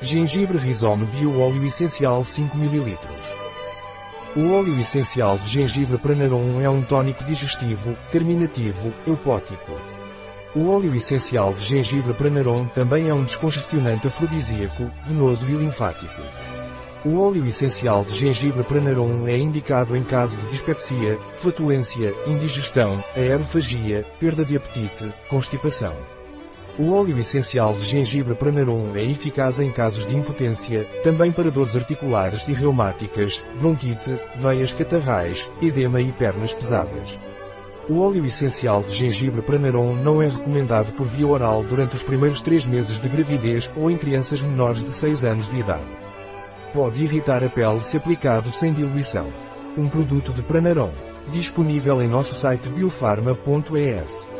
Gengibre 0.00 0.58
Rizome 0.58 1.06
Bio 1.06 1.40
Óleo 1.40 1.64
Essencial 1.64 2.22
5 2.22 2.58
ml. 2.58 2.98
O 4.36 4.52
óleo 4.52 4.78
essencial 4.78 5.38
de 5.38 5.48
gengibre 5.48 5.96
Pranarum 5.96 6.60
é 6.60 6.68
um 6.68 6.82
tônico 6.82 7.24
digestivo, 7.24 7.96
carminativo, 8.12 8.92
eupótico. 9.06 9.72
O 10.54 10.68
óleo 10.68 10.94
essencial 10.94 11.54
de 11.54 11.64
gengibre 11.64 12.12
Pranarum 12.12 12.66
também 12.68 13.08
é 13.08 13.14
um 13.14 13.24
descongestionante 13.24 14.06
afrodisíaco, 14.06 14.90
venoso 15.06 15.46
e 15.48 15.52
linfático. 15.52 16.20
O 17.02 17.18
óleo 17.18 17.46
essencial 17.46 18.04
de 18.04 18.14
gengibre 18.14 18.64
Pranarum 18.64 19.26
é 19.26 19.38
indicado 19.38 19.96
em 19.96 20.04
caso 20.04 20.36
de 20.36 20.46
dispepsia, 20.48 21.18
flatulência, 21.40 22.14
indigestão, 22.26 23.02
aerofagia, 23.16 24.04
perda 24.20 24.44
de 24.44 24.58
apetite, 24.58 25.10
constipação. 25.30 25.96
O 26.78 26.92
óleo 26.92 27.18
essencial 27.18 27.72
de 27.72 27.86
gengibre 27.86 28.34
Pranarum 28.34 28.94
é 28.96 29.02
eficaz 29.02 29.58
em 29.58 29.72
casos 29.72 30.04
de 30.04 30.14
impotência, 30.14 30.84
também 31.02 31.32
para 31.32 31.50
dores 31.50 31.74
articulares 31.74 32.46
e 32.48 32.52
reumáticas, 32.52 33.42
bronquite, 33.58 34.20
veias 34.36 34.72
catarrais, 34.72 35.50
edema 35.62 36.02
e 36.02 36.12
pernas 36.12 36.52
pesadas. 36.52 37.18
O 37.88 38.02
óleo 38.02 38.26
essencial 38.26 38.82
de 38.82 38.94
gengibre 38.94 39.40
Pranarum 39.40 39.94
não 39.94 40.20
é 40.20 40.28
recomendado 40.28 40.92
por 40.92 41.06
via 41.06 41.26
oral 41.26 41.62
durante 41.62 41.96
os 41.96 42.02
primeiros 42.02 42.40
três 42.42 42.66
meses 42.66 43.00
de 43.00 43.08
gravidez 43.08 43.70
ou 43.74 43.90
em 43.90 43.96
crianças 43.96 44.42
menores 44.42 44.84
de 44.84 44.92
6 44.92 45.24
anos 45.24 45.50
de 45.50 45.60
idade. 45.60 45.96
Pode 46.74 47.02
irritar 47.02 47.42
a 47.42 47.48
pele 47.48 47.80
se 47.80 47.96
aplicado 47.96 48.52
sem 48.52 48.74
diluição. 48.74 49.32
Um 49.78 49.88
produto 49.88 50.30
de 50.30 50.42
Pranarum. 50.42 50.92
Disponível 51.32 52.02
em 52.02 52.08
nosso 52.08 52.34
site 52.34 52.68
biofarma.es. 52.68 54.35